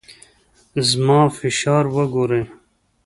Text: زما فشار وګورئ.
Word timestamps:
زما 0.89 1.19
فشار 1.37 1.85
وګورئ. 1.95 2.43